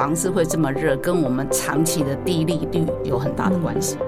[0.00, 3.98] 房子会这么热，跟我们长期的低利率有很大的关系。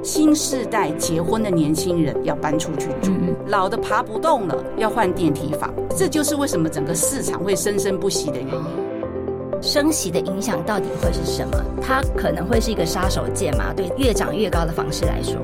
[0.00, 3.10] 新世代结婚的年轻人要搬出去住，
[3.48, 5.74] 老的爬不动了，要换电梯房。
[5.96, 9.60] 这就是为什么整个市场会生生不息的原因。
[9.60, 11.52] 升息的影响到底会是什么？
[11.82, 13.74] 它可能会是一个杀手锏吗？
[13.76, 15.34] 对越涨越高的房市来说，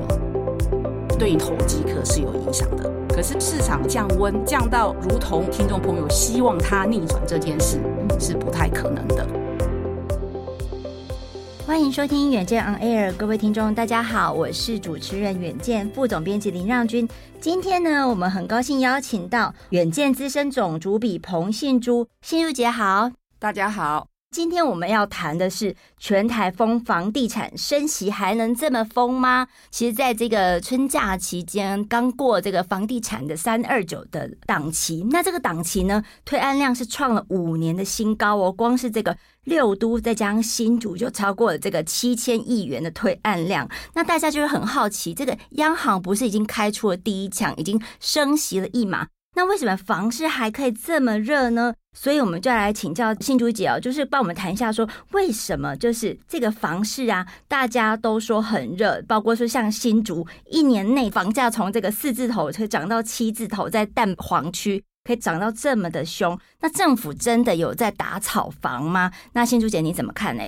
[1.19, 2.89] 对投机客是有影响的。
[3.13, 7.77] 可是市场降温降到如同听众朋友希望它逆转这件事，
[8.17, 9.27] 是不太可能的。
[11.69, 17.07] 欢迎收听远见 On Air，各位听众，大家好，我是主持人远见副总编辑林让君。
[17.39, 24.08] 今天呢，我们很高兴邀请到远见资深总主笔彭信珠，信珠姐好，大家好。
[24.31, 29.47] 今天我们要谈的是全台风房地产升息还能这么疯吗？
[29.71, 38.51] 其实，在这个春假期间，刚过这个房地产的三二九的档期，那这个档期呢，推案量是创了五年的新高哦。
[38.51, 43.67] 光是这个六都再加上新竹，就超过了这个七千亿元的推案量。
[43.95, 49.07] 那大家就会很好奇，这个央行不是已经开出了第一枪，已经升息了一码？
[49.35, 51.73] 那为什么房市还可以这么热呢？
[52.01, 69.11] 所以我们就来请教新竹姐哦，就是帮我们谈一下，说为什么就是这个房市啊，大家都说很热，包括说像新竹一年内房价从这个四字头可以涨到七字头，在淡黄区可以涨到这么的凶，那政府真的有在打炒房吗？
[69.33, 70.43] 那新竹姐你怎么看呢？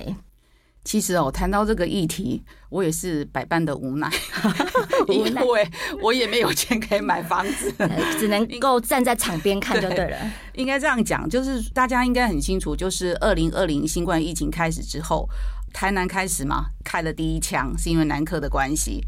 [0.84, 4.10] 其实哦，谈到这个议题，我也是百般的无奈，
[5.08, 5.70] 因为
[6.02, 7.72] 我也没有钱可以买房子，
[8.18, 10.16] 只能够站在场边看就对了。
[10.54, 15.28] 应该这样讲，就是大家应该很清楚，就是二零二零新冠疫情开始之后，
[15.72, 19.00] 台南开始嘛，开了第一枪，是因为南科的关系。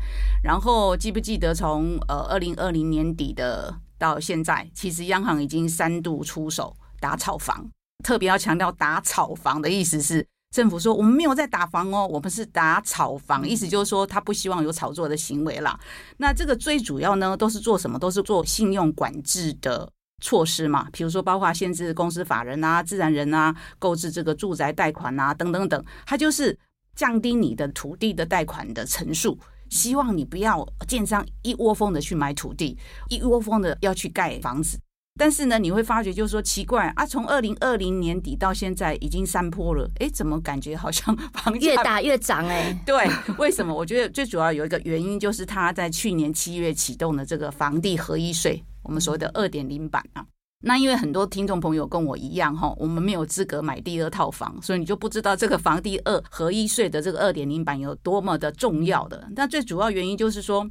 [0.45, 7.69] 然后记不记得从呃二零二零年底的到现在，其实央行已经三度出手打炒房，
[8.05, 10.25] 特别要强调打炒房的意思是。
[10.55, 15.77] 政府说我们没有在打房哦，我们是打炒房，意思就是说他不希望有炒作的行为啦。
[16.19, 17.99] 那这个最主要呢，都是做什么？
[17.99, 19.91] 都是做信用管制的
[20.23, 20.87] 措施嘛。
[20.93, 26.57] 比如说，包括限制公司法人啊、自然人啊购置这个住宅贷款啊等等等，它就是
[26.95, 29.37] 降低你的土地的贷款的层数，
[29.71, 32.79] 希望你不要建商一窝蜂的去买土地，
[33.09, 34.79] 一窝蜂的要去盖房子。
[35.17, 42.77] 但是呢，你会发觉就是说奇怪啊，从二零二零年底到现在已经三波了，哎，怎么感觉好像房价越打越涨哎？
[42.85, 43.09] 对，
[43.39, 43.73] 为什么？
[43.73, 50.27] 我觉得最主要有一个原因就是他在去年七月启动的这个房地合一税，我们所谓的二点零版啊。
[50.63, 59.29] 那因为很多听众朋友跟我一样哈，我们没有资格买第二套房，所以你就不知道这个房地二合一税的这个二点零版有多么的重要的。
[59.37, 60.69] 那最主要原因就是说。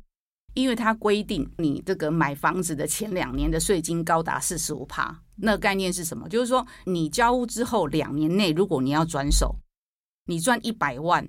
[0.53, 6.29] 因为它规定，你这个买房子的前两年的税金高达四十五趴，那概念是什么？
[6.29, 9.55] 就是说，你交屋之后两年内，如果你要转手，
[10.25, 11.27] 你赚一百万，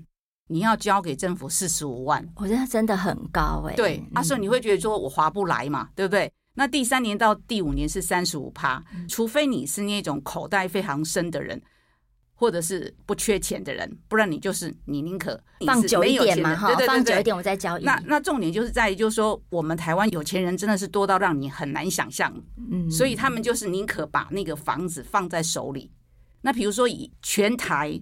[0.48, 2.26] 你要交给政府四十五万。
[2.36, 3.76] 我觉得真的很高哎、欸。
[3.76, 6.30] 对，啊，所以你会觉得说我划不来嘛，对不对？
[6.56, 11.60] 那第三年到第五年是三十五趴，除非你是那种口袋非常深的人。
[12.34, 17.84] 或者是不缺钱的人，不然你就是你宁可放久一点嘛，哈，放久一点我再交易。
[17.84, 22.34] 那那重点就是在于，就是说我们台湾有钱人真的是多到让你很难想象，
[22.70, 25.90] 嗯，所以他们就是宁可把那个房子放在手里。
[26.42, 28.00] 那比如说以全台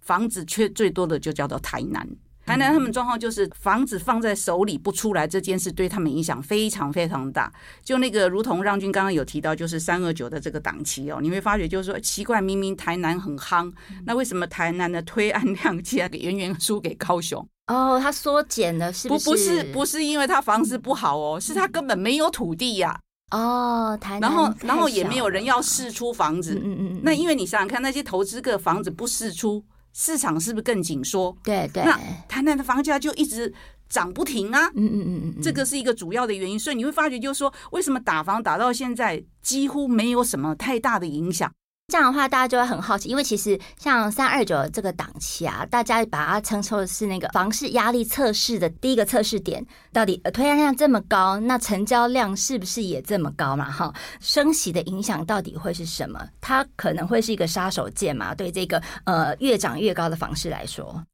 [0.00, 2.08] 房子缺最多的就叫做台南。
[2.44, 7.52] 台南他们状况就是房子放在手里不出来这件事对他们影响非常非常大。
[7.84, 13.72] 就那个如同让军刚刚有提到，就是三二九的这个档期哦，你会发觉就是说奇怪，明明台南很夯，
[14.04, 17.46] 那为什么台南的推案量竟然远远输给高雄？
[17.68, 19.24] 哦，他缩减了是不是？
[19.24, 22.98] 不不是不是因为他房子不好哦，是他根本没有土地呀。
[23.30, 26.60] 哦，台南，然后然后也没有人要释出房子。
[26.62, 27.00] 嗯嗯嗯。
[27.02, 29.64] 那因为你想想看，那些投资客房子不释出。
[29.92, 31.36] 市场是不是更紧缩？
[31.42, 31.98] 对对，那
[32.28, 33.52] 台南的房价就一直
[33.88, 34.68] 涨不停啊！
[34.74, 36.58] 嗯嗯嗯嗯，这个是一个主要的原因。
[36.58, 41.52] 所以你会发觉，就是说，为什么打房打到现在几乎没有什么太大的影响？
[41.88, 49.62] 这样的话，大家就会很好奇，因为其实像三二九这个档期啊，大家把它称作是那个房市压力测试的第一个测试点。
[49.92, 53.70] 到底推案量这么高，那成交量是不是也这么高嘛？
[53.70, 56.26] 哈，升息的影响到底会是什么？
[56.40, 58.34] 它可能会是一个杀手锏嘛？
[58.34, 61.04] 对这个呃越涨越高的房市来说，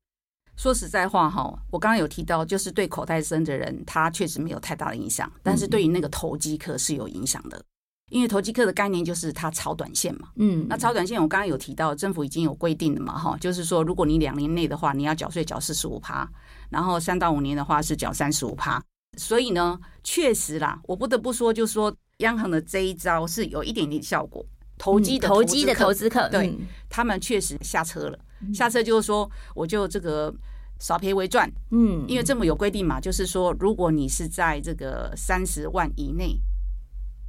[0.56, 7.60] 说实在话哈，我刚刚有提到，就是对口袋深的人，他确实没有太大的影响，但是对于那个投机客是有影响的。
[8.10, 16.26] 因为投机客的概念就是他炒短线嘛，嗯，那炒短线我刚刚有提到，政府已经有规定了嘛，哈，就是说如果你两年内的话，你要缴税缴四十五趴，
[16.70, 18.82] 然后三到五年的话是缴三十五趴，
[19.18, 24.44] 所以呢，确实啦，我不得不说，就是说央行的这一招是有一点点效果，
[24.78, 26.56] 投机的投机的投资客，对
[26.88, 28.18] 他们确实下车了，
[28.54, 30.34] 下车就是说我就这个
[30.78, 36.40] 少赔为赚，嗯，因为政府有规定嘛，就是说如果你是在这个三十万以内。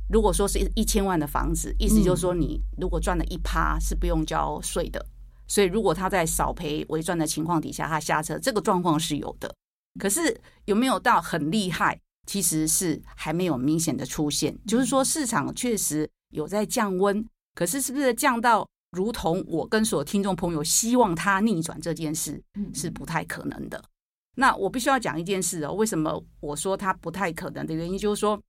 [0.09, 5.05] 如果说是一千万的房子，意思就是说，你如果赚了一趴是不用交税的。
[5.47, 9.51] 所以，如果他在少赔为赚的情况底下，他下车，这个状况是有的。
[9.99, 11.99] 可是有没有到很厉害？
[12.27, 14.55] 其实是还没有明显的出现。
[14.67, 17.25] 就是说，市场确实有在降温，
[17.55, 22.39] 可是是不是降到如同我跟所有听众朋友希望它逆转这件事，
[22.71, 23.83] 是不太可能的。
[24.35, 28.39] 那我必须要讲一件事哦，为什么我说它不太可能的原因，就是说。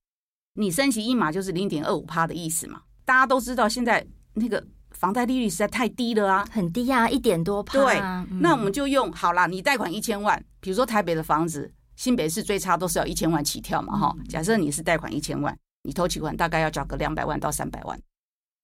[0.53, 2.81] 你升息一码就是零点二五趴的意思嘛？
[3.05, 7.79] 大家都知道现在那个房贷利率实在太低了啊，很低啊，一点多趴。
[7.79, 7.99] 对，
[8.39, 14.15] 那我们就用好啦，你贷款一千万，比如说台北的房子，新北市最差都是要一千万起跳嘛，哈。
[14.27, 17.99] 假设你是贷款一千万，你头期款大概要缴个两百万到三百万。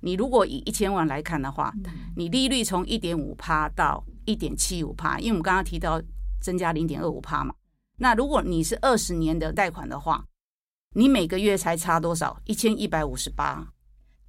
[0.04, 1.74] 你如果以一千万来看的话，
[2.16, 6.01] 你利率从一点五趴到一点七五趴，因为我们刚刚提到
[6.42, 7.54] 增加零点二五趴嘛。
[7.98, 10.24] 那如果你是二十年的贷款的话，
[10.95, 12.38] 你每个月才差多少？
[12.45, 13.68] 一千一百五十八。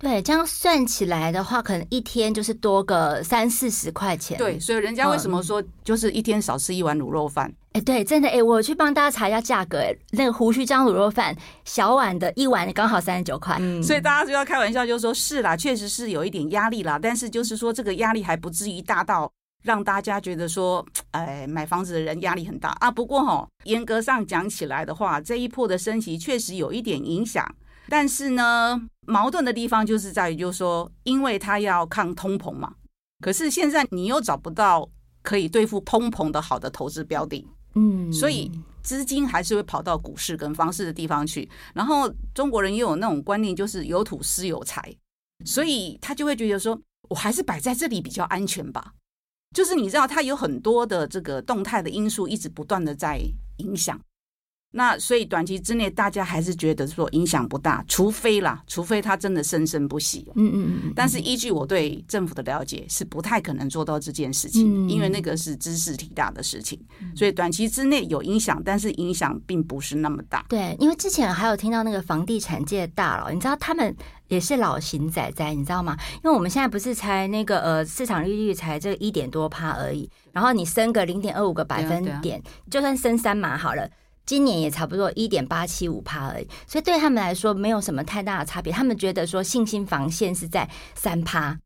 [0.01, 4.39] 对，这样算起来的话，可能一天就是多个三四十块钱。
[4.39, 7.53] 对，所以人家为什么说就是一天少吃一碗卤肉饭？
[7.73, 13.57] 哎、嗯，对，真的哎，我去帮大家查一下价格，哎，那个胡须张卤肉饭小碗的一碗刚好三十九块。
[13.59, 19.29] 嗯，所以大家就要开玩笑，就说是啦，确实是有一点压力啦，但是就是说这个压力还不至于大到。
[19.69, 22.91] 让大家觉得说， 哎，买房子的人压力很大啊。
[22.91, 27.47] 不过哈、哦，严格上讲起来的话，这一波的升息确实有一点影响。
[27.91, 32.77] 但是呢，矛盾的地方就是在于，就是说，因为它要抗通膨嘛。
[33.21, 34.89] 可是现在你又找不到
[35.23, 38.51] 可以对付通膨的好的投资标的，嗯，所以
[38.83, 41.47] 资金还是会跑到股市跟房市的地方去。
[41.75, 44.95] 然后中国人又有那种观念，就是有土斯有财，
[45.45, 46.81] 所以他就会觉得说，
[47.11, 48.95] 我还是摆在这里比较安全吧。
[49.55, 53.21] 就是你知道，它有很多的这个动态的因素一直不断的在
[53.59, 54.01] 影响，
[54.71, 60.31] 那所以短期之内大家还是觉得说影响不大，除非啦，除非他真的生生不息。
[60.35, 60.93] 嗯嗯嗯。
[60.95, 66.79] 但是依据我对政府的了解，是不太可能做到这件事情，因为那个是知识体大的事情，
[67.17, 70.45] 所以短期之内有影响，但是影响并不是那么大。
[70.49, 73.97] 对，因为之前还有听到那个房地产界的大佬，你知道他们。
[74.29, 75.97] 也是老型仔仔，你知道吗？
[76.17, 82.39] 因为我们现在不是才那个呃市场利率才这一点多趴而已，然后你升个零点二五个百分点，
[82.71, 83.89] 就算升三码好了，
[84.29, 91.59] 今年也差不多一点八七五趴而已，所以对他们来说没有什么太大的差别，他们觉得说信心防线是在三趴。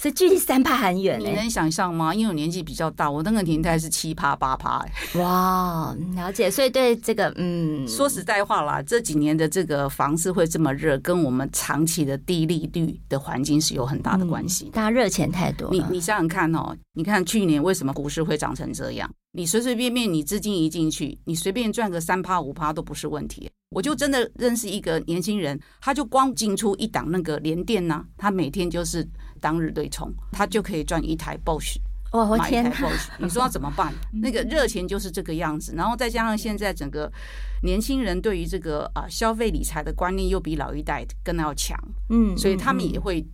[0.00, 2.14] 所以距离三趴很远，欸，你能想象吗？
[2.14, 4.80] 因为我年纪比较大，我那个年代是七趴八趴。
[5.16, 6.48] 哇，了解。
[6.48, 14.70] 所以对这个，嗯，说实在话啦，这几年的这个房市会这么热，跟我们长期的低利率的环境是有很大的关系，嗯。
[14.70, 15.68] 大家热钱太多。
[15.72, 19.10] 你你想想看哦，你看去年为什么股市会涨成这样？
[19.38, 23.48] 你随随便便你资金一进去，你随便赚个三趴五趴都不是问题。
[23.70, 29.08] 我就真的认识一个年轻人，他就光进出一档那个联电呐，他每天就是。
[29.40, 31.76] 当日对冲，他就可以赚一台 Bosch，
[32.10, 33.94] 哦，我天，买一台 Bosch，你说要怎么办？
[34.12, 37.08] 那个热钱就是这个样子，然后再加上现在整个
[37.62, 41.78] 年轻人对于这个啊消费理财的观念又比老一代更要强，
[42.10, 43.24] 嗯，所以他们也会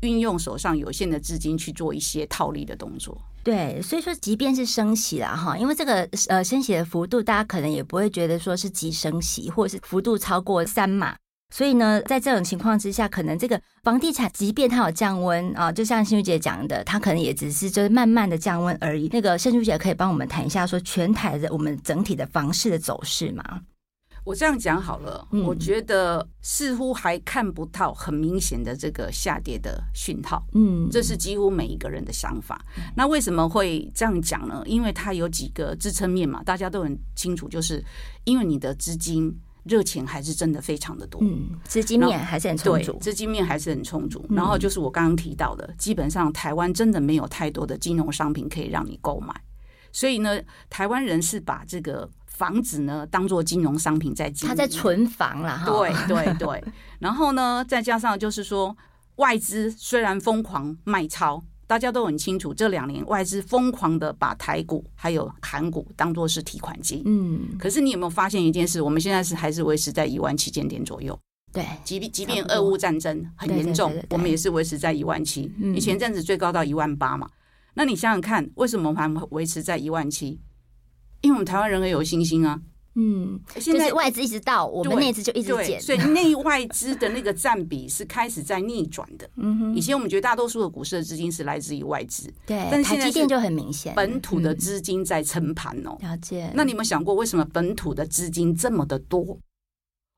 [0.00, 3.16] 运用手上有限的资金去做一些套利的动作。
[3.48, 11.16] 对，所以说即便是升息了哈，因为这个呃升息的幅度，大家可能也不会觉得说是急升息，或者是幅度超过三码。
[11.50, 19.08] 所以呢，在这种情况之下，可能这个房地产即便它有降温啊，就像幸玉姐讲的，它可能也只是就是慢慢的降温而已。
[19.10, 23.42] 那个幸玉姐可以帮我们谈一下，说全台的我们整体的房市的走势吗？
[24.28, 30.46] 我这样讲好了，嗯、我觉得似乎还看不到很明显的这个下跌的讯号。
[30.52, 32.62] 嗯，这是几乎每一个人的想法。
[32.76, 34.62] 嗯、那为什么会这样讲呢？
[34.66, 37.82] 因为它有几个支撑面嘛，大家都很清楚，就是
[38.24, 39.34] 因为你的资金。
[39.64, 44.24] 热钱还是真的非常的多，嗯，资金面还是很充足，资金面还是很充足。
[44.30, 49.34] 然后就是我刚刚提到的，嗯、基本上台湾真的没有太多的金融商品可以让你购买，
[49.92, 52.08] 所以呢，台湾人是把这个
[52.38, 55.66] 房子呢当做金融商品在经营，他在存房了哈。
[55.66, 56.64] 对对对，
[57.00, 58.74] 然后呢，再加上就是说
[59.16, 61.44] 外资虽然疯狂卖超。
[61.68, 67.02] 大家都很清楚，这两年外资疯狂的把台股还有韩股当做是提款机。
[67.04, 68.80] 嗯，可是你有没有发现一件事？
[68.80, 71.14] 我们现在是还是维持在一万七千点左右。
[71.52, 75.52] 对，即便即便俄乌战争很严重，我们也是维持在一万七。
[75.58, 77.28] 你前阵子最高到一万八嘛？
[77.74, 80.40] 那你想想看，为什么还维持在一万七？
[81.20, 82.60] 因为我们台湾人很有信心啊。
[83.00, 89.30] 嗯，现在外资一直到我们内资就一直减，所以内外资的那个占比是开始在逆转的。
[89.36, 95.96] 嗯哼，以前我们觉得大多数的股市的资金是来自于外资，对，但是台积电就很明显，本土的资金在撑盘哦。
[96.00, 96.50] 了解。
[96.54, 99.38] 那你有没有想过，为什么本土的资金这么的多？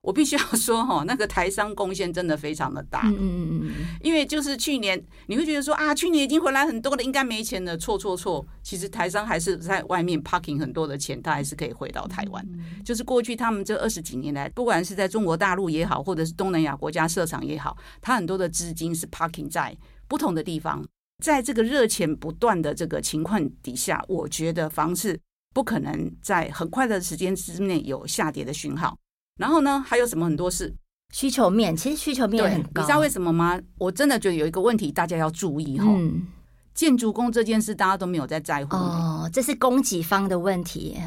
[0.02, 3.02] 我必须要说哈，那个台商贡献真的非常的大。
[3.04, 3.70] 嗯嗯嗯，
[4.02, 7.76] 因为就是去年你会觉得说啊，去年已经回来很多了，应该没钱了。
[7.76, 12.42] 错错错，其实台商还是在外面 parking 很多的钱，他还是可以回到台湾。
[12.82, 19.76] 就是过去他们这二十几年来，不管是在中国大陆也好，或者是东南亚国家设厂也好，他很多的资金是 parking 在
[20.08, 20.82] 不同的地方。
[21.22, 25.20] 在这个热钱不断的这个情况底下，我觉得房市
[25.52, 28.96] 不可能在很快的时间之内有下跌的讯号。
[29.40, 30.74] 然后呢，还有什么很多事？
[31.14, 33.58] 需求面其实需求面很高，你知道为什么吗？
[33.78, 35.86] 我真的觉得有一个问题，大家要注意哈。
[35.88, 36.26] 嗯，
[36.74, 39.28] 建筑工这件事，大家都没有在在乎哦。
[39.32, 40.98] 这是供给方的问题，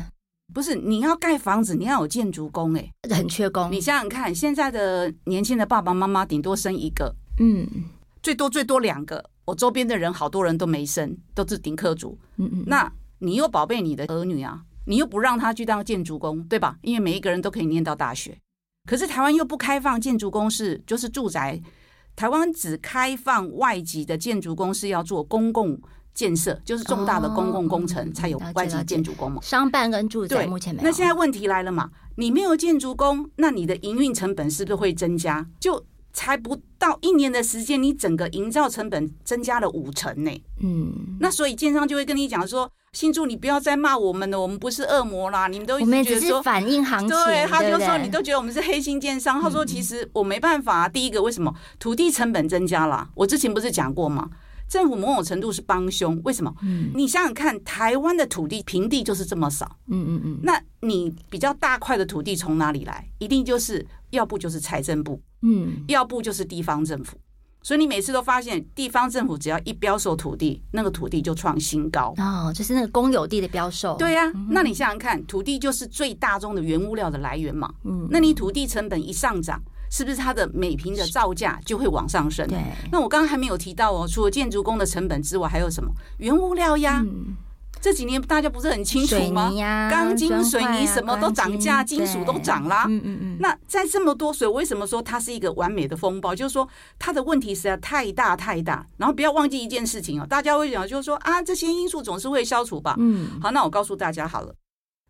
[0.51, 0.73] 不是？
[0.75, 3.71] 你要盖房子，你要有建筑工，哎，很缺工。
[3.71, 7.65] 你想想看，现在的年轻的爸爸妈妈顶多生一个，嗯，
[8.23, 9.23] 最多最多两个。
[9.45, 12.17] 我周边的人好多人都没生，都是顶客族。
[12.37, 14.61] 嗯嗯，那你又宝贝你的儿女啊？
[14.85, 16.77] 你又不让他去当建筑工，对吧？
[16.81, 18.37] 因为每一个人都可以念到大学，
[18.85, 21.61] 可是台湾又不开放建筑工是就是住宅，
[22.15, 25.79] 台湾只开放外籍的建筑工是要做公共
[26.13, 29.41] 建设，就是重大的公共工程才有外籍建筑工嘛。
[29.41, 30.83] 商办跟住宅目前没有。
[30.87, 31.89] 那现在问题来了嘛？
[32.15, 35.47] 你没有建筑工，那你的营运成本是不是会增加？
[35.59, 40.31] 就才不到一年的时间，你整个营造成本增加了五成呢。
[40.61, 42.71] 嗯，那所以建商就会跟你讲说。
[42.93, 45.47] 新住，你不要再骂我们了，我们不是恶魔啦！
[45.47, 49.41] 你们都一直觉得说，反映行情，对，他就说你都觉得我们是黑心建商。
[49.41, 50.87] 他说其实我没办法啊。
[50.87, 53.09] 第一个，为什么土地成本增加了？
[53.15, 54.29] 我之前不是讲过吗？
[54.69, 56.21] 政府某种程度是帮凶。
[56.23, 56.53] 为什么？
[56.93, 59.77] 你想想看，台湾的土地平地就是这么少。
[59.87, 60.39] 嗯嗯嗯。
[60.43, 63.09] 那你比较大块的土地从哪里来？
[63.17, 67.17] 一定就是要不就是财政部，嗯，要不就是地方政府。
[67.61, 73.95] 所以你每次都发现，地方政府只要一标售土地，那个土地就创新高哦，就是那个公有地的标售。
[73.97, 77.73] 对呀、啊，嗯、那你想想看，土地就是最大宗的原物料的来源嘛。
[77.85, 82.45] 嗯，那你土地成本一上涨，是不是它的每平的造价就会往上升？
[82.47, 82.61] 对。
[82.91, 87.01] 那我刚刚还没有提到哦，除了建筑工的成本之外，还有什么原物料呀？
[87.05, 87.35] 嗯
[87.83, 89.51] 这几年大家不是很清楚吗？
[89.91, 92.85] 钢筋、水泥什么都涨价，金属都涨啦。
[92.87, 93.37] 嗯嗯嗯。
[93.41, 96.33] 那在这么多，水为什么说它是一个完美的风暴？
[96.33, 96.65] 就是说
[96.97, 98.87] 它的问题实在太大太大。
[98.95, 102.95] 然后不要忘记一件事情哦，大家会讲就是说啊，这些因素总是会消除吧。
[102.99, 103.31] 嗯。
[103.41, 104.55] 好，那我告诉大家好了，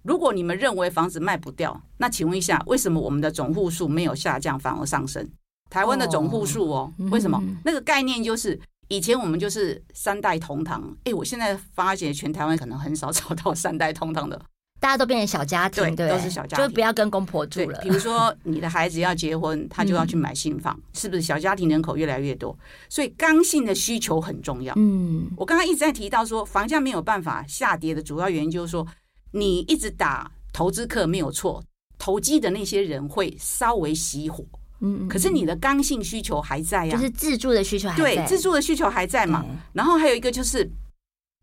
[0.02, 5.30] 如果你们认为房子卖不掉，那请问一下，为什么我们的总户数没有下降，反而上升？
[5.70, 7.40] 台湾的总户数哦，为什么？
[7.64, 8.60] 那个概念就是。
[8.94, 14.40] 以前我们就是三代同堂，哎、欸，我现在发觉全台湾可能很少找到三代同堂的，
[14.80, 17.80] 大家都变成小家庭，对，都是小家庭，就不要跟公婆住了。
[17.82, 21.24] 比如说你的孩子要结婚，他就要去买新房，嗯、是不是？
[21.24, 22.56] 小家庭人口越来越多，
[22.88, 24.76] 所以刚性的需求很重要。
[24.78, 28.86] 嗯，我刚刚一直在提到说，房价没有办法下跌的主要原因就是说，
[29.32, 31.64] 你一直打投资客没有错，
[31.98, 34.46] 投机的那些人会稍微熄火。
[34.86, 39.46] 嗯，可是你的刚性需求还在呀，就是自住的需求还在，对，自住的需求还在嘛。
[39.72, 40.70] 然后还有一个就是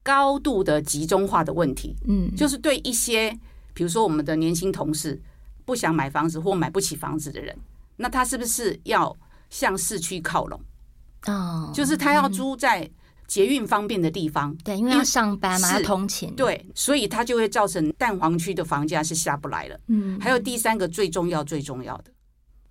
[0.02, 3.30] 高度的集中化的问题，嗯，就是对一些
[3.72, 5.20] 比如说我们的年轻同事
[5.64, 7.56] 不想买房子或买不起房子的人，
[7.96, 9.16] 那他是不是要
[9.48, 10.60] 向市区靠拢？
[11.26, 12.88] 哦，就是他要租在
[13.26, 19.80] 捷运方便的地方，对，因为要上班嘛，要通勤，对，所以他就会造成蛋黄区的房价是下不来了。
[19.86, 22.10] 嗯，还有第三个最重要最重要的。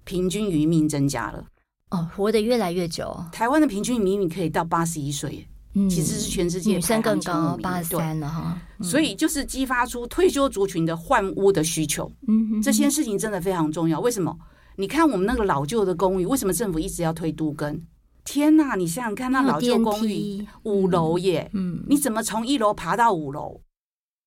[0.10, 1.46] 平均余命增加了
[1.92, 3.16] 哦，活得越来越久。
[3.32, 8.60] 台湾的平均余命可以到八十一岁，嗯，其实是全世界女生更高，八十三了哈。
[8.82, 12.12] 所以就是激发出退休族群的换屋的需求。
[12.28, 14.00] 嗯，这些事情真的非常重要。
[14.00, 14.36] 为什么？
[14.78, 17.80] 你看我们那个老旧的公寓，为什么政府一直要推都更？
[18.26, 18.76] 天呐！
[18.76, 23.62] 你想想看，那老旧公寓五楼耶，嗯，你怎么从一楼爬到五楼？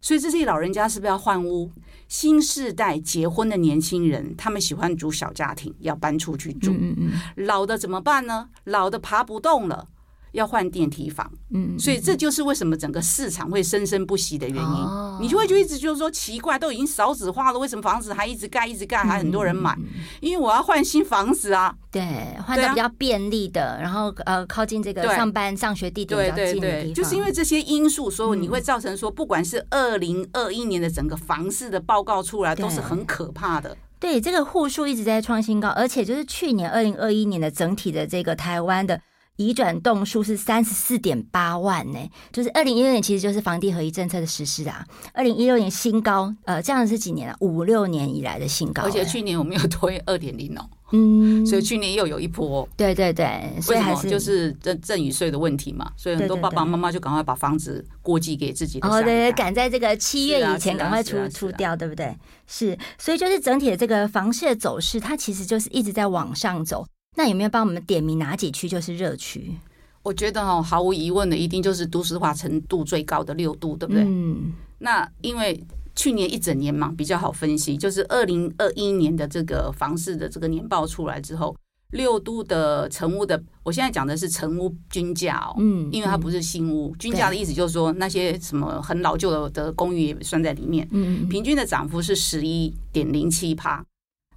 [0.02, 1.70] 所以这些老人家是不是要换屋？
[2.08, 6.72] 新世代结婚的年轻人，他们喜欢住小家庭，要搬出去住。
[6.72, 7.12] 嗯嗯。
[7.36, 8.50] 老的怎么办呢？
[8.64, 9.88] 老的爬不动了。
[10.32, 14.62] 要换电梯房，嗯，所以这就是为什么整个市场会生生不息的原因。
[14.62, 19.74] 哦、你就会就一直就是说奇怪，都已经少子化了，为什么房子还一直盖，一直盖，还很多人买？
[19.78, 19.84] 嗯、
[20.20, 21.74] 因为我要换新房子啊。
[21.90, 22.02] 对，
[22.46, 26.60] 换的比较便利的，啊、然后呃，靠近这个上班上学地点比较近的地方。
[26.60, 33.76] 对对对，就是因为这些因素，所以你会造成说，不管是二零二一年的整个房市的报告出来，都是很可怕的。
[34.00, 38.98] 对，这个户数一直在创新高，而且就是去年二零二一年的整体的这个台湾的。
[39.36, 41.98] 移转栋数是三十四点八万呢，
[42.32, 47.36] 就是二零一六年其实就是房地合一政策的实施啊，二零一六年新高，呃，这样是几年了？
[47.40, 62.16] 五六年以来的新高，而且去年我们又推二点零哦，嗯，所以去年又有一波，对对对，所以还是就是赠赠与税的问题嘛，所以很多爸爸妈妈就赶快把房子过继给自己的，哦，对对，赶在这个七月以前赶快出出掉，对不对？
[62.46, 66.86] 是，所以就是整体的这个房市的走势，它其实就是一直在往上走。
[67.14, 69.54] 那有没有帮我们点名哪几区就是热区？
[70.02, 74.02] 我觉得哦，毫无疑问的，一定就是都市化程度最高的六度，对不对？
[74.02, 74.52] 嗯。
[74.78, 75.62] 那因为
[75.94, 81.54] 去年一整年嘛，比较好分析，就是二零二一年的这个房市的这个年报出来之后，
[81.92, 93.84] 六都的成屋的，我现在讲的是成屋均价哦，嗯，因为它不是新屋，均价的意思就是说那些什么很老旧的的公寓也算在里面，嗯，平均的涨幅是十一点零七趴，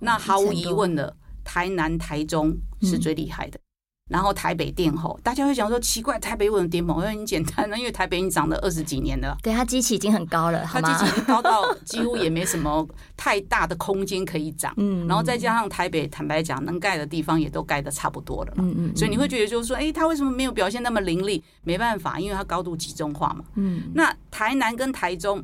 [0.01, 1.15] 那毫无疑问的。
[1.45, 3.61] 台南、台中是最厉害的，嗯、
[4.09, 6.95] 然后台北殿后，大家会想说奇怪，台北为什么殿后？
[6.95, 12.85] 因为很简单呢，因为台北已经涨了二十几年了，对，它基期已经很高了，它基期已经高到 几乎也没什么
[13.15, 14.73] 太大的空间可以涨。
[14.77, 18.63] 嗯，然后再加上台北，坦白讲，能盖的地方也都盖的差不多了嘛。
[18.65, 21.43] 嗯嗯，所以你会觉得就是说，哎，它为什么没有表现那么凌厉？
[21.63, 23.45] 没办法，因为它高度集中化嘛。
[23.55, 25.43] 嗯，那台南跟台中，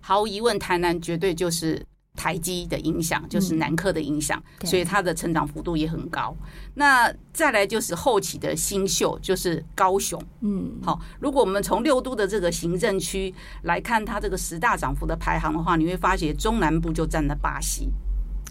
[0.00, 1.84] 毫无疑问，台南绝对就是。
[2.14, 6.36] 台积的影响就是南科的影响，嗯、所以它的成长幅度也很高。
[6.74, 10.22] 那再来就是后起的新秀，就是高雄。
[10.40, 17.90] 嗯，好，如果我们从六都的这个行政区来看，它这个十大涨幅的排行的话，你会发现中南部就占了巴西。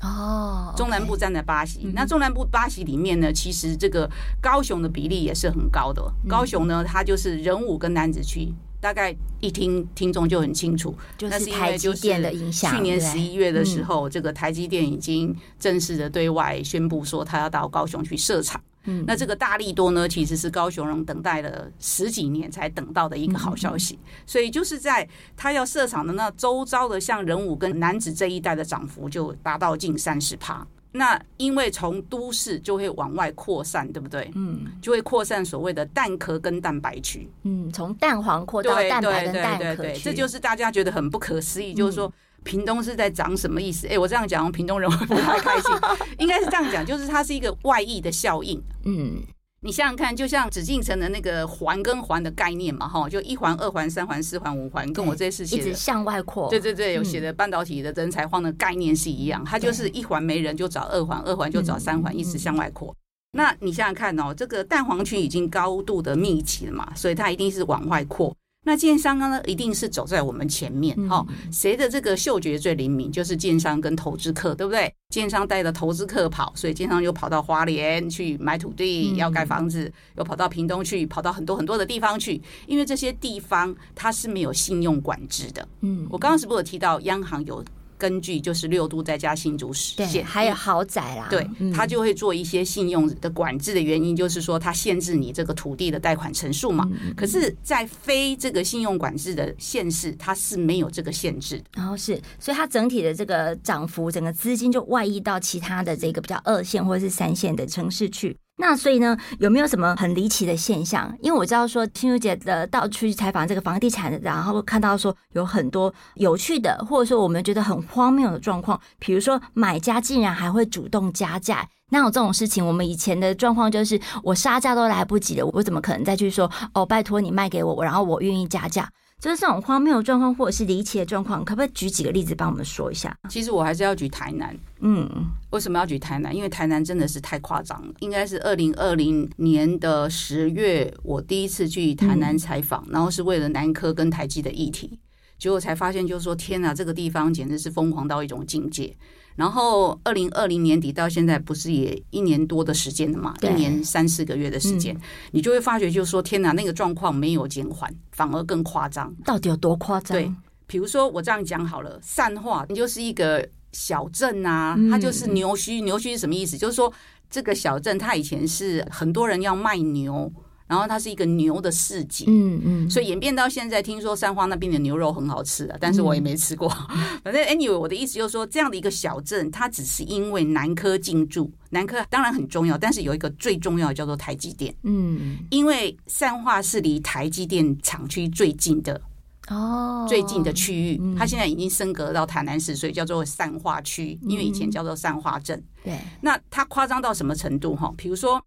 [0.02, 1.92] 哦，中南部占了巴西。
[1.94, 4.10] 那中南部巴西里面呢，其实这个
[4.42, 6.04] 高雄的比例也是很高的。
[6.28, 8.52] 高雄呢，它就是人武跟男子区。
[8.82, 12.76] 大概一听听众就很清楚，就是台积电的影响。
[12.76, 18.60] 去年十一月的时候，这个台积电已经正式的对外宣布说，他要到高雄去设厂。
[18.86, 24.00] 嗯，那这个大利多呢，其实是高雄人等待了十几年才等到的一个好消息。
[24.26, 30.66] 所以就是在他要设厂的那周遭的，像仁武跟楠梓这一带的涨幅就达到近三十趴。
[30.94, 34.30] 那因为从都市就会往外扩散，对不对？
[34.36, 37.30] 嗯，就会扩散所谓的蛋壳跟蛋白区。
[37.44, 42.12] 嗯，从蛋黄扩到蛋白跟蛋壳这就是大家觉得很不可思议，就是说
[42.44, 43.88] 屏东是在长什么意思？
[43.88, 45.72] 哎，我这样讲，屏东人会不太开心。
[46.20, 48.62] 应该是这样讲，就是它是一个外溢的效应。
[48.86, 49.22] 嗯。
[49.64, 62.96] 你想想看，就像紫禁城的那个环跟环的概念嘛，哈，就一环、二环、三环、四环、五环，跟我这次写的一直向外扩，对对对，有写的半导体的人才荒的概念是一样，它就是一环没人就找二环，二环就找三环，一直向外扩。
[63.34, 68.36] 那你想想看哦，这个蛋黄区已经高度的密集了嘛，所以它一定是往外扩。
[68.64, 71.26] 那建商呢，一定是走在我们前面哈。
[71.52, 74.94] 谁的这个嗅觉最灵敏，就是建商跟投资客，对不对？
[75.10, 85.68] 建商带着投资客跑，所以建商又跑到花莲去买土地，要盖房子，又跑到屏东去，跑到很多很多的地方去，因为这些地方它是没有信用管制的。
[85.82, 87.64] 嗯，我刚刚是不是有提到央行有？
[88.02, 96.90] 根据就是六都再加新竹市，对，还有豪宅啦，对，他就会做一些信用的管制的原因，就是说它限制你这个土地的贷款成数嘛。
[97.16, 101.62] 可是，在非这个信用管制的县市，它是没有这个限制。
[101.76, 108.36] 然后是，所以它整体的这个涨幅，整个资金就外溢到其他的这个比较二线或者是三线的城市去。
[108.62, 111.12] 那所以呢，有没有什么很离奇的现象？
[111.20, 121.68] 因为我知道说，心如姐的到处去采访这个房地产，然后看到说有很多有趣的，或者说我们觉得很荒谬的状况，比如说买家竟然还会主动加价。
[121.90, 128.88] 那有这种事情，我们以前的状况就是我杀价都来不及了，我怎么可能再去说哦，拜托你卖给我，然后我愿意加价？
[129.22, 133.16] 就是这种荒谬的状况，或者是离奇的状况，可不可以举几个例子帮我们说一下？
[133.30, 134.58] 其实我还是要举台南。
[134.80, 135.08] 嗯，
[135.52, 136.36] 为什么要举台南？
[136.36, 137.94] 因为台南真的是太夸张了。
[138.00, 145.00] 应该是二零二零年的十月，我第一次去台南采访，嗯、然后是为了南科跟台积的议题，
[145.38, 148.98] 结果才发现，就是说天哪，这个地方简直是疯狂到一种境界。
[149.36, 153.34] 然后，二零二零年底到现在，不是也一年多的时间了嘛？
[153.42, 154.96] 一年三四个月的时间，
[155.32, 159.14] 你就会发觉，就是说，天哪，那个状况没有减缓，反而更夸张。
[159.24, 160.18] 到底有多夸张？
[160.18, 160.32] 对，
[160.68, 165.82] 比如说我这样讲好了，善化你就是一个小镇啊，它就是牛墟。
[165.84, 166.58] 牛墟是什么意思？
[166.58, 166.92] 就是说
[167.30, 170.32] 这个小镇它以前是很多人要卖牛。
[170.72, 176.70] 然后它是一个牛的市集，嗯嗯，所以演变到现在，听说三花那边的牛肉很好吃的，但是我也没吃过。
[177.26, 189.02] 反正 anyway，我的意思就是说，这样的一个小镇，它只是因为南科进驻，南科当然很重要，但是有一个最重要的叫做台积电，嗯，因为善化是离台积电厂区最近的
[189.50, 195.62] 哦，最近的区域，它现在已经升格到台南市，所以叫做善化区，因为以前叫做善化镇。
[195.84, 197.76] 对，那它夸张到什么程度？
[197.76, 198.42] 哈，比如说，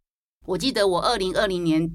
[0.47, 1.93] 我记得我二零二零年。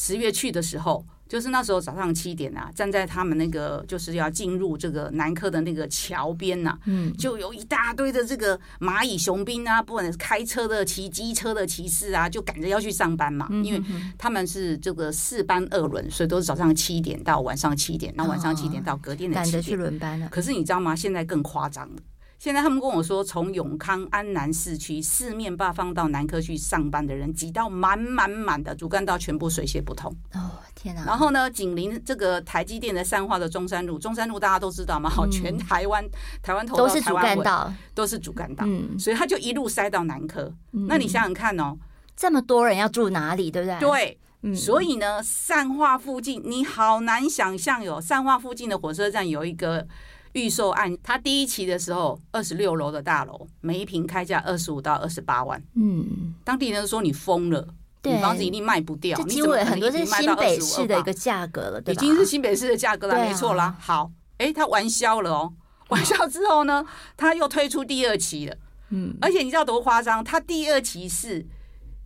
[0.00, 13.82] 十月去的时候，就是那时候早上七点啊，站在他们那个就是要进入这个南科的那个桥边呐，嗯，就有一大堆的这个蚂蚁雄兵啊，不管是开车的、骑机车的骑士啊，就赶着要去上班嘛，因为
[14.16, 20.26] 他们是这个四班二轮，所以都是早上七点到晚上七点，然后晚上七点到隔天的七点，赶着去轮班了。
[20.30, 20.96] 可是你知道吗？
[20.96, 21.96] 现在更夸张了。
[22.40, 30.10] 现在他们跟我说，从永康安南市区四面八方到南科去上班的人挤到满满满的，主干道全部水泄不通。
[30.32, 31.04] 哦，天哪！
[31.04, 36.02] 然后呢，紧邻这个台积电的善化的中山路，中山路大家都知道嘛，好，全台湾
[36.42, 40.50] 台湾头都是主干道，都是主干道，嗯，所以他就一路塞到南科。
[40.70, 41.76] 那你想想看哦，
[42.16, 43.78] 这么多人要住哪里，对不对？
[43.78, 49.86] 对，嗯，所以呢，善化附近你好难想象哟，善化附近的火车站有一个。
[50.32, 55.62] 预售案，他第一期的时候，二十六楼的大楼，每一平开价二十五到二十八万。
[55.74, 57.66] 嗯，当地人说你疯了，
[58.04, 59.18] 你房子一定卖不掉。
[59.26, 62.02] 你怎么很多是新北市的一个价格了，对吧？
[62.02, 63.76] 已经是新北市的价格了，没错啦。
[63.80, 65.52] 好，哎，他玩销了哦，
[65.88, 66.84] 完销之后呢，
[67.16, 68.56] 他又推出第二期了。
[68.90, 70.22] 嗯，而且你知道多夸张？
[70.22, 71.46] 他第二期是。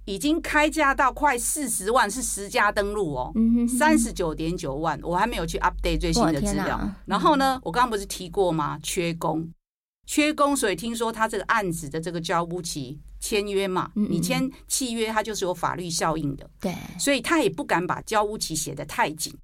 [0.06, 3.32] 已经开价到快四十万，是十家登录哦，
[3.78, 6.78] 三十九点九万，我还没有去 update 最新的资料。
[7.06, 8.78] 然后呢，我刚刚不是提过吗？
[8.82, 9.50] 缺工，
[10.06, 16.48] 缺工，所以听说他这个案子的这个交屋期签约嘛，你签契约，它就是有法律效应的。
[16.60, 19.34] 对，所以他也不敢把交屋期写得太紧。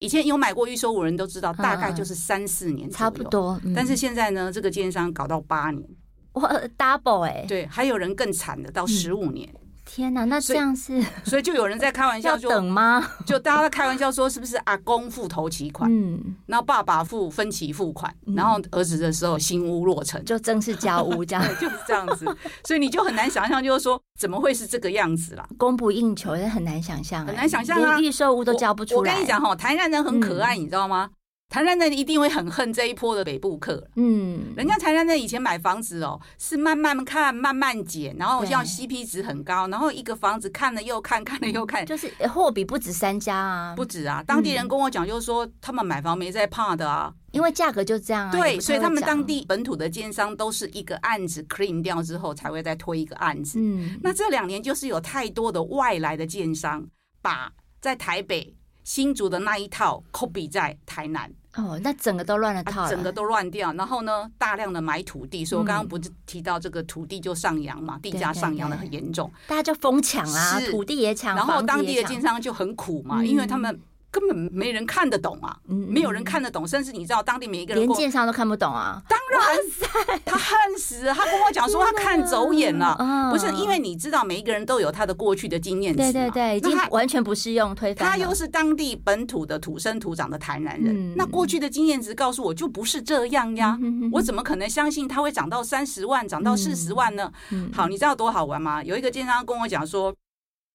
[0.00, 3.60] 以前有买过预售屋人都知道，大概就是三四年差不多。
[3.72, 5.88] 但是现在呢，这个建商搞到八年，
[6.32, 9.48] 哇，double 哎，对，还有人更惨的，到十五年。
[9.94, 13.06] 天哪，那这样是， 所以就有人在开玩笑 说，等吗？
[13.26, 22.24] 就大家在开玩笑说，是不是阿公付头期款，嗯，然后爸爸付分期付款，然后儿子的时候新屋落成，就正式交屋这样， 就是这样子。
[22.64, 25.46] 所以你就很难想象，就是说怎么会是这个样子啦？
[25.58, 28.00] 供不应求，也很难想象，很难想象啊！
[28.00, 29.12] 预售屋都交不出来。
[29.12, 31.10] 我跟你讲哈，台南人很可爱，你知道吗？
[31.52, 44.24] 台南人一定会很恨这一波的北部客，嗯，人家台南人以前买房子哦，是慢慢看，慢慢捡，然后像 CP 值很高，然后一个房子看了又看，看了又看，就是货比不止三家啊，不止啊。
[44.26, 48.32] 当地人跟我讲，就是说他们买房没在怕的啊，因为价格就这样啊。
[48.32, 53.58] 对，所以他们当地本土的奸商都是一个案子 clean 掉之后才会再推一个案子。
[53.60, 56.86] 嗯，那这两年就是有太多的外来的奸商
[57.20, 61.32] 把在台北新竹的那一套 copy 在台南。
[61.54, 63.72] 哦，那整个都乱了套了，整个都乱掉。
[63.74, 73.78] 然后呢，大量的买土地，所以我刚刚不是提到这个土地就上扬嘛，地价上扬的很严重，大家就疯抢啊，土地也抢，然后当地的建商就很苦嘛，因为他们。
[74.12, 79.02] 根本没人看得懂啊，没有人看得懂，甚至你知道当地每一个人连建商都看不懂啊。
[79.08, 82.94] 当然，他恨死，他跟我讲说他看走眼了，
[83.32, 88.10] 不是因为你知道每一个人都有他的过去的经验值，对对对，已经完全不适用推翻。
[88.10, 93.78] 他又是当地本土的土生土长的台南人，那过去的经验值告诉我就不是这样呀，
[94.12, 97.32] 我怎么可能相信他会涨到三十万，涨到四十万呢？
[97.72, 98.84] 好，你知道多好玩吗？
[98.84, 100.14] 有一个建商跟我讲说，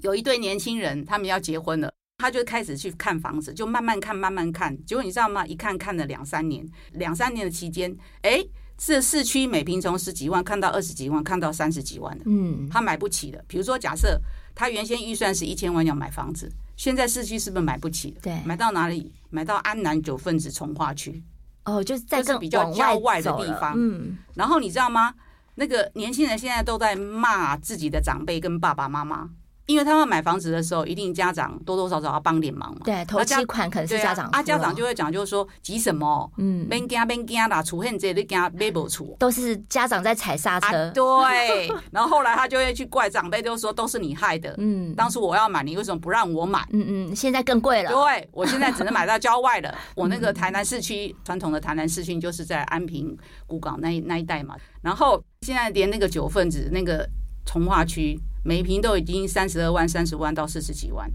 [0.02, 1.91] 有一对年轻人他们要结婚了。
[2.17, 4.75] 他就开始去看房子，就慢慢看，慢慢看。
[4.86, 5.45] 结果你知道吗？
[5.45, 8.43] 一看看了两三年，两三年的期间，哎，
[8.75, 12.23] 这市区每平从十几万看到二十几万，看到三十几万的。
[12.25, 13.43] 嗯，他买不起的。
[13.47, 14.19] 比如说，假设
[14.56, 18.17] 他原先预算是一千万要买房子，现在市区是不是买不起？
[18.23, 19.13] 对，买到哪里？
[19.30, 21.23] 买到安南九份子从化区。
[21.65, 23.75] 哦，就是在这比较郊外的地方。
[23.77, 25.13] 嗯，然后你知道吗？
[25.53, 29.30] 那个年轻人现在都在骂自己的长辈跟爸爸妈妈。
[29.67, 32.82] 因为他们买房子的时候，一定家长多多少少要帮点忙嘛。
[32.86, 36.32] 对，投期款可能是家长啊，家长就会讲，就是说急什么？
[36.38, 40.89] 嗯，边惊边惊啦，出现这你惊买不出，都是家长在踩刹车。
[40.91, 44.56] 对， 然后后来他就会去怪长辈，就说都是你害的。
[44.58, 46.65] 嗯，当初我要买，你为什么不让我买？
[46.71, 47.91] 嗯嗯，现在更贵了。
[47.91, 49.75] 对，我现在 只能买到郊外了。
[49.95, 54.56] 我那个台南市区传统的台南市区就是在安平、古港那那一带嘛。
[54.82, 57.06] 然后现在连那个九份子那个
[57.45, 58.17] 从化区。
[58.47, 61.12] 每平都已经三十二万、三十万到四十几万，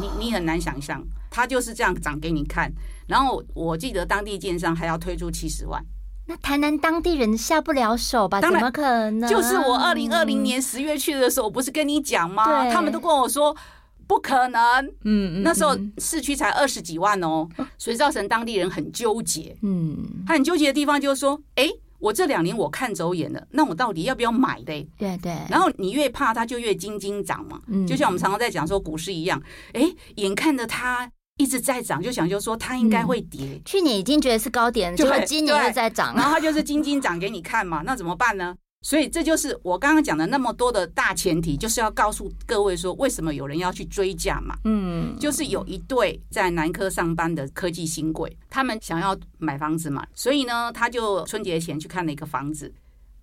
[0.00, 2.72] 你你很难想象，它就是这样涨给你看。
[3.06, 5.84] 然后我记得当地建商还要推出七十万，
[6.26, 8.40] 那台南当地人下不了手吧？
[8.40, 9.28] 怎么可能？
[9.28, 12.72] 就是我二零二零年十月去的时候，我不是跟你讲吗？
[12.72, 13.54] 他们都跟我说
[14.06, 14.60] 不可能。
[15.04, 19.54] 嗯，那时候市区才二十几万哦，所以造成当地人很纠结。
[19.60, 21.68] 嗯，他很纠结的地方就是说，哎。
[22.00, 24.88] 我这两年我看走眼了，那我到底要不要买嘞？
[24.98, 25.32] 对对。
[25.48, 29.40] 然后你越怕它就越斤斤涨嘛，嗯，就像我们常常在讲说股市一样，
[29.74, 29.82] 哎，
[30.16, 33.40] 眼看着它一直在涨，就想就说它应该会跌。
[33.42, 38.54] 嗯、去年已经觉得是高点，结果今年又在涨， 然后它就是斤斤涨给你看嘛，那怎么办呢？
[38.82, 44.56] 所以这就是我刚刚讲的那么多的大前提，就是要告诉各位说，为什么有人要去追价嘛？
[44.64, 52.72] 嗯，就是有一对在南科上班的科技新贵，他们想要买房子嘛，所以呢，他就春节前去看了一个房子，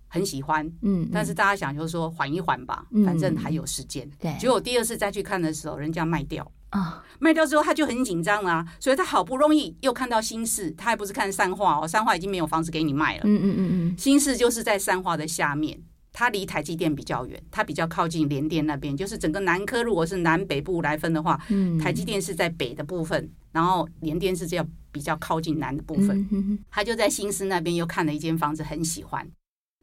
[0.06, 4.08] 很喜欢，嗯，但是大家想就是说缓一缓吧，反正还有时间。
[4.20, 6.48] 对，结果第二次再去看的时候，人家卖掉。
[6.70, 13.22] 啊，卖掉之后他就很紧张啊，所以他好不容易又看到新市，他还不是看三化哦，三化已经没有房子给你卖了。
[13.24, 15.80] 嗯嗯嗯嗯，新市就是在三化的下面，
[16.12, 26.58] 它离台积电比较远，它比较靠近联电那边，就是整个南科如果是南北部来分的话，嗯，台积电是在北的部分，然后联电是这样比较靠近南的部分。
[26.70, 29.26] 他就在新市那边又看了一间房子，很喜欢。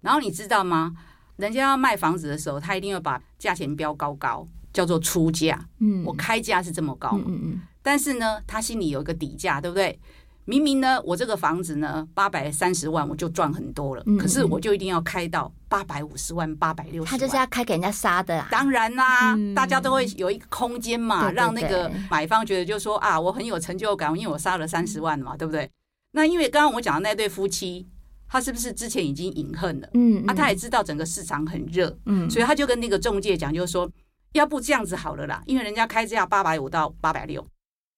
[0.04, 0.94] 然后你知道吗？
[1.38, 4.48] 人家要卖房子的时候，他一定要把价钱标高高。
[4.76, 9.98] 叫做出价，嗯，我开价是这么高，嗯嗯，但是呢，他心里有一个底价，对不对？
[10.44, 18.48] 明明呢，我这个房子呢，八百三十万我就赚很多了，可是我就一定要开到八百五十万、八百六十万，他就是要开给人家杀的啊。
[18.52, 25.68] 当然啦，大家都会有一个空间嘛，让那个买方觉得就是说啊，我很有成就感，因为我杀了三十万嘛，对不对？
[26.12, 27.88] 那因为刚刚我讲的那对夫妻，
[28.28, 29.90] 他是不是之前已经隐恨了？
[29.96, 33.90] 嗯，啊，他也知道整个市场很热，嗯，所以他就跟那个中介讲，就是说。
[34.36, 37.46] 要不这样子好了啦，因为人家开价八百五到八百六，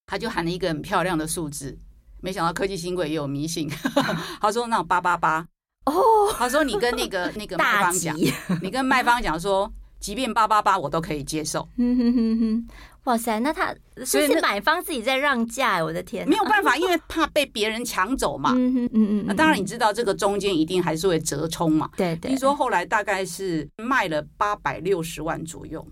[0.05, 1.77] 他就喊了一个很漂亮的数字，
[2.21, 3.67] 没想到科技新贵也有迷信，
[4.39, 5.45] 他说那八八八
[5.85, 5.93] 哦，
[6.37, 8.15] 他说你跟那个 那个卖方讲，
[8.61, 11.67] 你跟卖方讲说，即便八八八我都可以接受。
[13.05, 13.73] 哇塞，那他
[14.05, 18.51] 所以是买方自己在让价，我的天，没有办法，因为怕被别人抢走嘛。
[18.53, 21.89] 嗯嗯嗯，那当然你知道这个中间一定还是会折冲嘛。
[21.95, 25.87] 对对，听说后来大概是卖了八百六十万左右。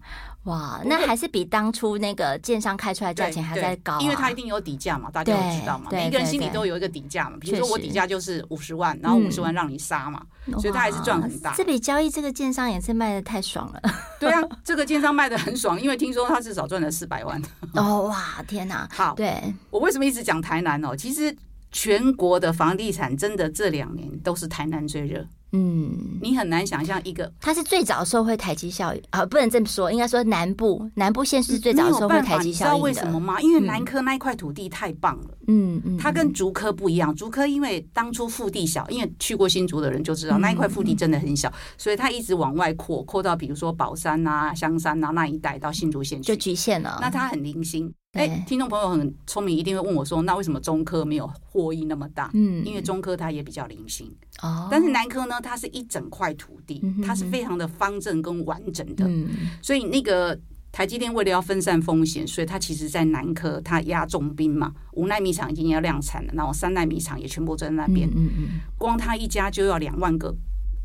[0.46, 7.38] 哇，那还是比当初那个建商开出来价钱还在高，因为他一定有底价嘛，大家都知道嘛，每个人心里都有一个底价嘛。
[7.42, 10.22] 比如说我底价就是五十万，然后五十万让你杀嘛，
[10.60, 11.54] 所以他还是赚很大。
[11.56, 13.82] 这笔交易这个建商也是卖的太爽了。
[14.20, 17.42] 对啊，这个建商卖的很爽，因为听说他至少赚了四百万。
[17.74, 18.88] 哦哇，天哪！
[18.92, 20.96] 好，对，我为什么一直讲台南哦？
[20.96, 21.36] 其实
[21.72, 25.26] 全国的房地产真的这两年都是台南最热。
[25.56, 32.90] 嗯，你很难想象一个，它是最早受惠台积效应啊，不能这么说，应该说南部南部县是最早受惠台积效应的。
[32.90, 33.40] 你知道为什么吗？
[33.40, 35.30] 因为南科那一块土地太棒了。
[35.48, 46.98] 嗯嗯，它跟竹科不一样，竹科因为当初腹地小，因为去过新竹的人就知道那一块腹地真的很小，所以它一直往外扩，扩到比如说宝山啊、香山啊那一带到新竹县去，就局限了。
[47.00, 47.94] 那它很零星。
[48.16, 54.10] 哎，听众朋友很聪明，一定会问我说：“那为什么中科没有获益那么大？”嗯，因为中科它也比较零星
[54.42, 54.70] 哦。
[54.72, 59.06] 但是南科呢，它是一整块土地，它是非常的方正跟完整的。
[59.06, 59.28] 嗯，
[59.62, 60.40] 所以那个
[60.72, 68.10] 台积电为了要分散风险，所以它其实在南科它压重兵嘛，五奈米厂已经要量产了，然后三奈米厂也全部在那边。
[68.16, 68.48] 嗯嗯，
[68.78, 70.34] 光它一家就要两万个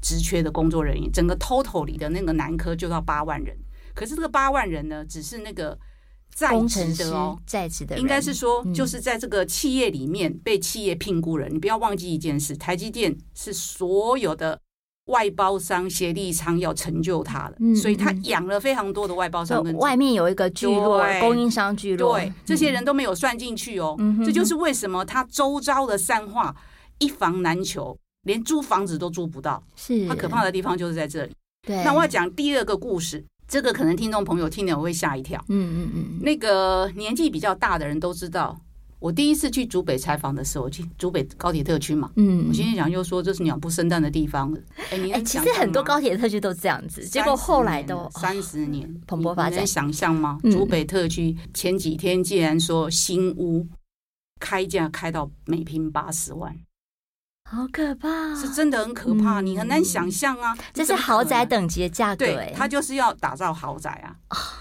[0.02, 3.56] 职缺的工作人员，整个 total 里的那个南科就要八万人。
[3.94, 5.78] 可是这个八万人呢，只是那个。
[6.40, 11.52] 在职的哦，在职的，应该是说，就是在这个企业里面被企业聘雇人。
[11.54, 14.58] 你不要忘记一件事，台积电是所有的
[15.08, 19.62] 外包商协力仓要成就它的，所以他养了非常多的外包商。
[19.74, 23.94] 外面有一个聚落，供应商聚落，对，这些人都没有算进去哦。
[24.24, 26.56] 这就是为什么他周遭的三化
[27.00, 29.62] 一房难求，连租房子都租不到。
[29.76, 31.32] 是，他可怕的地方就是在这里。
[31.66, 33.22] 对，那我要讲第二个故事。
[33.50, 35.44] 这个可能听众朋友听了我会吓一跳。
[35.48, 38.56] 嗯嗯嗯，那个年纪比较大的人都知道，
[39.00, 42.12] 我第一次去竹北采访的时候，去竹北高铁特区嘛。
[42.14, 44.56] 嗯，我今天讲就说这是鸟不生蛋的地方。
[44.90, 49.58] 哎，你其实很多高铁特区都这样子，结果后来都三十年蓬勃发展。
[49.58, 50.38] 能想象吗？
[50.44, 53.66] 竹北特区前几天竟然说新屋
[54.38, 56.54] 开价开到每平八十万。
[57.52, 60.56] 好可怕，是真的很可怕，你很难想象啊！
[60.72, 64.14] 这是豪宅等级的价格，对，他就是要打造豪宅啊。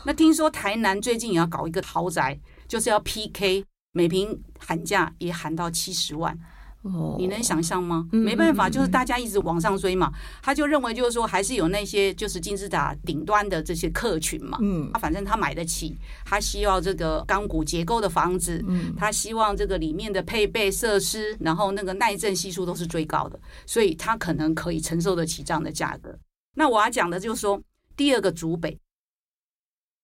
[0.06, 6.36] 那听说台南最近也要搞一个豪宅，就是要 PK，每平喊价也喊到七十万。
[6.82, 8.08] 哦，你能想象吗？
[8.14, 10.12] 嗯没办法，就是大家一直往上追嘛。
[10.42, 14.58] 他就认为就是说，还是有那些就是金字塔顶端的这些客群嘛。
[14.62, 26.18] 嗯他反正他买得起，他需要这个钢骨结构的房子，嗯他希望这个里面的配备设施，然后那个耐震系数都是最高的，所以他可能可以承受得起这样的价格。
[26.56, 27.62] 那我要讲的就是说，
[27.98, 28.80] 第二个主北，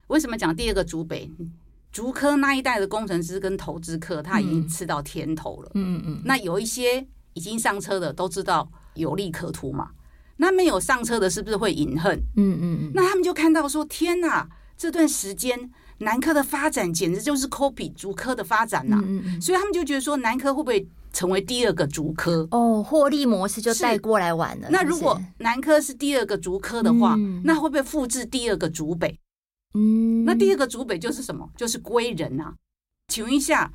[0.08, 1.32] 为什么讲第二个主北？
[1.96, 5.72] 竹科那一代的工程师跟投资客，他已经吃到甜头了。
[5.76, 9.92] 嗯嗯那有一些已经上车的都知道有利可图嘛，
[10.36, 12.14] 那没有上车的是不是会隐恨？
[12.36, 22.46] 嗯嗯嗯，那他们就看到说：天哪，这段时间南科的发展简直就是 copy 竹科的发展呐、嗯嗯所以他们就觉得说，南科会不会成为第二个竹科？
[22.52, 24.68] 哦，获利模式就带过来玩了。
[24.70, 29.18] 那如果南科是第二个竹科的话，嗯那会不会复制第二个竹北？
[29.76, 31.48] 嗯，那第二个竹北就是什么？
[31.56, 32.54] 就是归人啊。
[33.08, 33.72] 请问一下，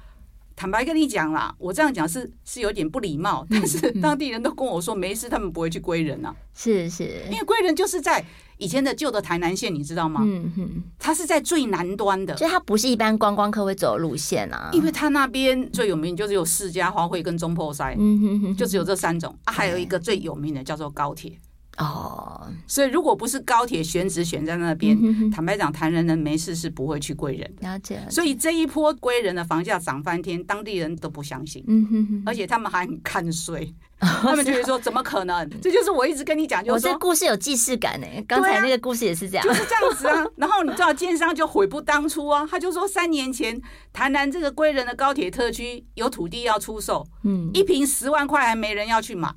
[0.56, 8.24] 坦白跟你讲啦，我这样讲是是有点不礼貌，但是当地人都跟我说没事，他们不会去归人啊，是是，因为归人就是在
[8.58, 10.20] 以前的旧的台南县，你知道吗？
[10.24, 19.34] 嗯哼，它是在最南端的，就它不是一般观光客会走的路线啊，因为它那边最有名就是有世家花卉跟中破塞，嗯哼哼，就只有这三种。
[19.44, 21.38] 啊，还有一个最有名的叫做高铁。
[21.80, 25.30] 哦，所以如果不是高铁选址选在那边，嗯哼哼。
[25.30, 27.66] 坦白讲，台南人没事是不会去归仁的。
[27.68, 33.66] 了解，所以这一波归人的房价涨翻天，当地人都不相信，嗯哼哼，而且他们还很看衰，
[33.98, 35.48] 他们觉得说怎么可能？
[35.62, 40.26] 这就是我一直跟你讲，就我是说这故事有既视感呢，刚才那个故事也是这样，就是这样子啊。
[40.36, 43.58] 然后你知道奸商就悔不当初啊，他就说三年前
[43.92, 47.50] 台南这个归仁的高铁特区有土地要出售，嗯。
[47.54, 49.28] 一坪十万块还没人要去买，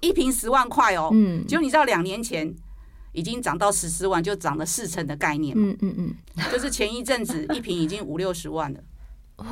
[0.00, 1.46] 一瓶十万块哦，嗯。
[1.46, 2.54] 结果你知道两年前
[3.12, 5.94] 已经涨到十四万，就涨了四成的概念嘛，嗯嗯
[6.36, 8.80] 嗯，就是前一阵子一瓶已经五六十万了。
[9.36, 9.46] 哇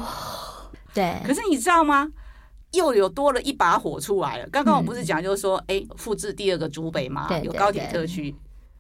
[0.95, 2.09] 对，可是你知道吗？
[2.73, 4.49] 又有多了一把火出来了。
[4.51, 8.35] 刚刚我不是讲，就是说，哎、复制第二个竹北嘛对，有高铁特区，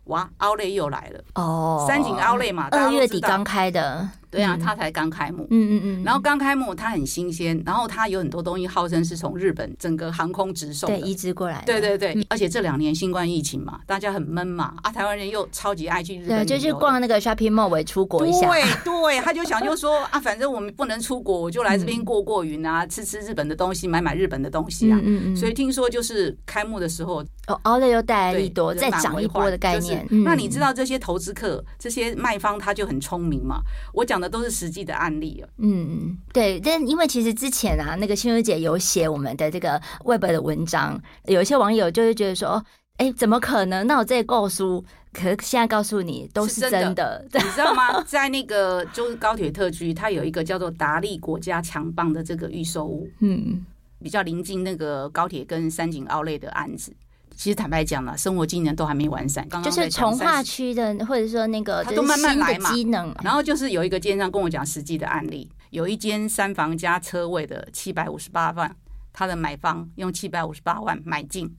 [0.04, 4.61] 哇，奥莱又来了，哦，三井奥莱嘛，二月底刚开的，对啊，嗯。
[4.61, 5.47] 它才刚开幕。
[5.51, 24.99] 嗯嗯嗯，然后刚开幕，它很新鲜，然后它有很多东西号称是从日本整个航空直送对，移植过来的，对对对，而且这两年新冠疫情嘛，大家很闷嘛，啊，台湾人又超级爱去日本对，就旅游去逛那个 shopping mall 为出国一下，对对，他就想就说啊，反正我们不能出国，我就来这边过过云啊，吃吃日本的东西，买买日本的东西啊。
[25.03, 30.07] 嗯嗯嗯，所以听说就是开幕的时候，哦，奥莱又带来对利多，再涨一波的概念。
[30.25, 33.61] 那你嗯知道这些投资客、这些卖方他就很聪明嘛？
[33.93, 35.48] 我讲的都是实际的案例啊。
[35.59, 42.64] 嗯，对，但因为其实之前啊，那个心如姐有写我们的这个 Web 的文章，有一些网友就会觉得说，
[42.96, 43.87] 哎，怎么可能？
[43.87, 48.02] 那我这告诉，可是现在告诉你都是是真真的，你知道吗？
[48.02, 53.64] 在那个就是高铁特区，它有一个叫做达利国家强棒的这个预售屋，嗯，
[54.02, 56.92] 比较临近那个高铁跟三井奥莱的案子。
[57.38, 59.48] 其实坦白讲了，生活机能都还没完善。
[59.48, 68.74] 刚刚就是从化区的，或者说那个它都慢慢来嘛机能，然后就是有一个奸商跟我讲实际的案例，有一间三房加车位的七百五十八万，
[69.12, 71.57] 他的买方用七百五十八万买进，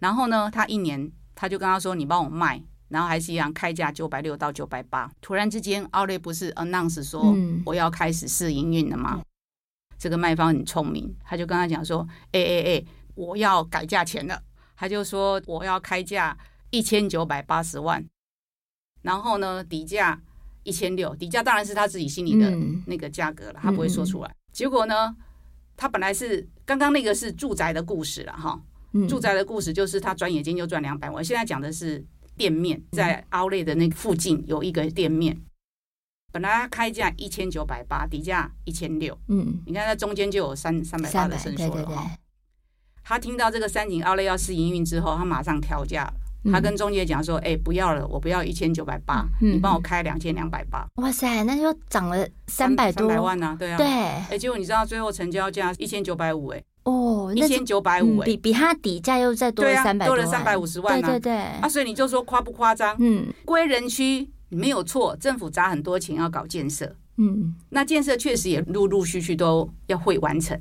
[0.00, 5.10] 然后呢，他一年他就跟他说：“你帮我卖。”然后还是一样开价九百六到九百八。
[5.22, 9.22] 突然之间，奥莱不是 announce 说嗯我要开始试营运了吗？
[9.98, 14.38] 这个卖方很聪明，他就跟他讲说：“哎哎哎，我要改价钱了。”
[14.76, 16.36] 他就说：“我要开价
[16.70, 18.04] 一千九百八十万。”
[19.02, 20.20] 然后呢，底价
[20.62, 24.34] 一千六，底价当然是他自己心里的嗯那个价格了，他不会说出来。
[24.52, 25.14] 结果呢，
[25.76, 28.58] 他本来是刚刚那个是住宅的故事了哈，
[28.92, 31.22] 嗯住宅的故事就是他转眼间就赚两百万。
[31.22, 32.02] 现在讲的是
[32.36, 35.38] 店面，在奥莱的那个附近有一个店面，
[36.32, 42.10] 本来他开价一千九百八，底价一千六，嗯，你看他中间就有三三百八的伸缩了哈。
[43.04, 46.10] 他听到这个三井奥莱要试营运之后，他马上调价
[46.50, 49.54] 他跟中介讲说：“哎、不要了，我不要一千九百八，嗯。
[49.54, 53.56] 你帮我开两千两百八，哇塞，那就涨了三百多三百万呢、啊？
[53.58, 61.08] 对啊，对，哎、结果你知道最后成交价一千九百五，哎，哦，一千九百五，哎，嗯比比他底价又再多三百，多了三百五十万啊。
[61.08, 62.94] 对对对，啊，所以你就说夸不夸张？
[62.98, 63.26] 嗯。
[63.46, 67.54] 归人区没有错，政府砸很多钱要搞建设，嗯。
[67.70, 70.60] 那建设确实也陆陆续续都要会完成。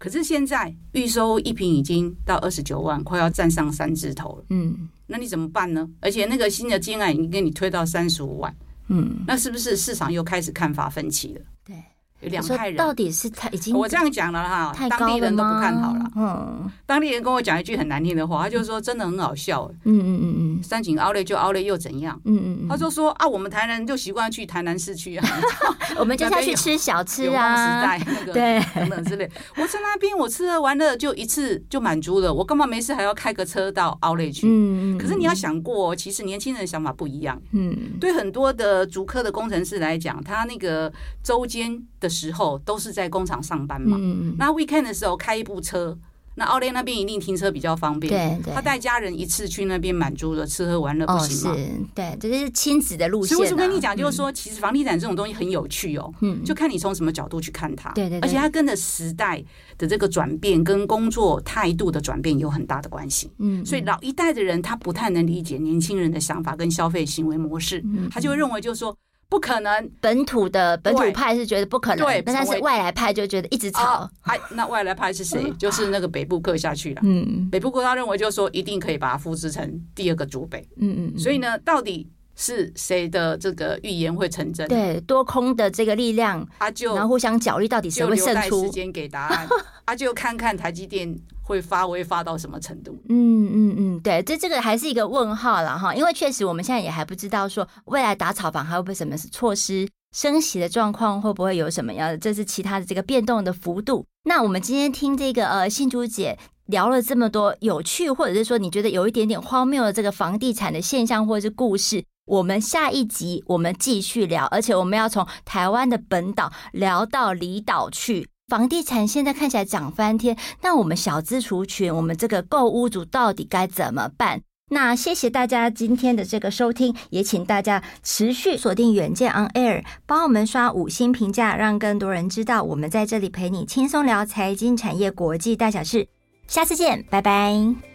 [0.00, 4.88] 可是现在预收一瓶已经到二十九万，快要站上三字头了，嗯。
[5.06, 5.86] 那你怎么办呢？
[6.00, 8.56] 而且那个新的金案已经给你推到三十五万，
[8.88, 11.40] 嗯，那是不是市场又开始看法分歧了？
[11.64, 11.82] 对，有
[12.22, 16.10] 两派人，到底是他已经我这样讲了哈，当地人都不看好了。
[16.16, 19.70] 嗯，当地人跟我讲一句很难听的话，他就说真的很好笑。
[19.84, 22.20] 嗯嗯嗯嗯，三井奥莱就奥莱又怎样？
[22.24, 25.26] 嗯嗯嗯，他就说啊，我们台南人就习惯去台南市区啊，
[25.98, 29.30] 我们就是要去吃小吃啊，时代那个对等等之类。
[29.56, 34.46] 我在那边我吃了玩了就一次就满足了，我干嘛没事还要开个车到奥莱去？
[34.46, 34.98] 嗯嗯。
[34.98, 37.40] 可是你要想过，其实年轻人的想法不一样。
[37.52, 40.92] 嗯，对很多的足科的工程师来讲，他那个
[41.22, 43.96] 周间的时候都是在工厂上班嘛。
[44.00, 45.96] 嗯，那 weekend 的时候开一部车，
[46.34, 48.10] 那奥莱那边一定停车比较方便。
[48.10, 48.54] 对对。
[48.54, 51.54] 他带家人一次去那边满足了吃喝玩乐不行吗？
[51.54, 51.70] 哦，是。
[51.94, 53.36] 对，这就是亲子的路线。
[53.36, 56.12] 所以我是跟你讲，就是说，其实房地产这种东西很有趣哦。
[56.20, 56.42] 嗯。
[56.44, 57.90] 就看你从什么角度去看它。
[57.92, 58.18] 对对。
[58.20, 59.42] 而且它跟着时代
[59.76, 63.30] 的这个转变，跟工作态度的转变有很大的关系。
[63.38, 63.64] 嗯。
[63.66, 68.96] 所以老一代的人他不太能理解年轻人的想法跟消费行为模式，他就会认为就是说。
[69.30, 74.10] 不可能，本土的本土派是觉得不可能，对，但是外来派就觉得一直吵。
[74.22, 75.50] 哎，那外来派是谁？
[75.52, 77.00] 就是那个北部客下去了。
[77.04, 80.68] 嗯，北部客他认为就是说一定可以把它复制成第二个竹北。
[80.78, 81.18] 嗯嗯。
[81.18, 82.10] 所以呢，到底
[82.40, 84.66] 是谁的这个预言会成真？
[84.66, 88.64] 对，多空的这个力量，他就然后互相角力，到底谁会胜出？
[88.64, 89.46] 时间给答案，
[89.84, 92.98] 他就看看台积电会发威发到什么程度？
[93.10, 99.86] 嗯嗯嗯，对，这这个还是一个问号了哈，因为确实我们现在也还不知道说未来打草房还会不会什么措施，
[100.16, 104.06] 升息的状况会不会有什么样的，这是其他的这个变动的幅度。
[104.24, 118.28] 那我们今天听这个呃信珠姐聊了这么多有趣，或者是说你觉得有一点点荒谬的这个房地产的现象或者是故事，我们下一集我们继续聊，而且我们要从台湾的本岛聊到离岛去。
[118.46, 124.42] 房地产现在看起来涨翻天，那我们小资族群，我们这个购屋族到底该怎么办？
[124.72, 136.06] 那谢谢大家今天的这个收听，也请大家持续锁定远见 On Air，帮我们刷五星评价，让更多人知道我们在这里陪你轻松聊财经产业国际大小事。
[136.46, 137.89] 下次见，拜拜。